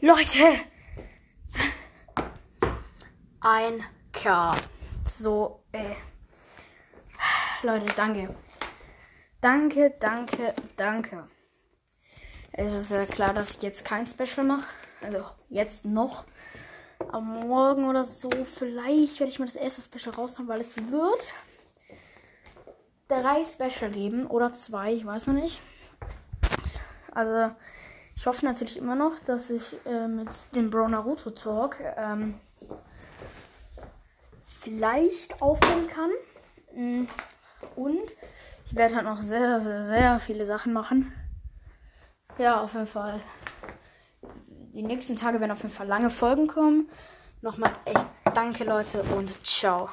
Leute! 0.00 0.60
Ein 3.40 3.84
K. 4.12 4.56
So, 5.04 5.64
ey. 5.72 5.96
Leute, 7.64 7.86
danke. 7.96 8.32
Danke, 9.40 9.94
danke, 9.98 10.54
danke. 10.76 11.28
Es 12.52 12.72
ist 12.72 12.90
ja 12.92 13.06
klar, 13.06 13.34
dass 13.34 13.56
ich 13.56 13.62
jetzt 13.62 13.84
kein 13.84 14.06
Special 14.06 14.46
mache. 14.46 14.68
Also 15.02 15.24
jetzt 15.48 15.84
noch. 15.84 16.24
Aber 17.00 17.20
morgen 17.20 17.88
oder 17.88 18.04
so, 18.04 18.30
vielleicht 18.30 19.18
werde 19.18 19.32
ich 19.32 19.40
mal 19.40 19.46
das 19.46 19.56
erste 19.56 19.82
Special 19.82 20.14
raushauen, 20.14 20.46
weil 20.46 20.60
es 20.60 20.76
wird 20.76 21.32
drei 23.08 23.42
Special 23.42 23.90
geben. 23.90 24.28
Oder 24.28 24.52
zwei, 24.52 24.92
ich 24.92 25.04
weiß 25.04 25.26
noch 25.26 25.34
nicht. 25.34 25.60
Also, 27.10 27.52
ich 28.18 28.26
hoffe 28.26 28.44
natürlich 28.44 28.76
immer 28.76 28.96
noch, 28.96 29.20
dass 29.20 29.48
ich 29.48 29.76
äh, 29.86 30.08
mit 30.08 30.28
dem 30.52 30.70
Bro 30.70 30.88
Naruto 30.88 31.30
Talk 31.30 31.76
ähm, 31.96 32.34
vielleicht 34.44 35.40
aufnehmen 35.40 35.86
kann. 35.86 36.10
Mm, 36.74 37.06
und 37.76 38.12
ich 38.66 38.74
werde 38.74 38.96
halt 38.96 39.04
noch 39.04 39.20
sehr, 39.20 39.60
sehr, 39.60 39.84
sehr 39.84 40.18
viele 40.18 40.44
Sachen 40.44 40.72
machen. 40.72 41.12
Ja, 42.38 42.60
auf 42.60 42.74
jeden 42.74 42.88
Fall. 42.88 43.20
Die 44.74 44.82
nächsten 44.82 45.14
Tage 45.14 45.38
werden 45.38 45.52
auf 45.52 45.62
jeden 45.62 45.74
Fall 45.74 45.86
lange 45.86 46.10
Folgen 46.10 46.48
kommen. 46.48 46.88
Nochmal 47.40 47.70
echt 47.84 48.04
danke 48.34 48.64
Leute 48.64 49.00
und 49.16 49.46
ciao. 49.46 49.90